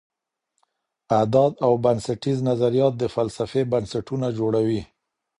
[1.17, 4.81] اعداد او بنسټیز نظریات د فلسفې بنسټونه جوړوي.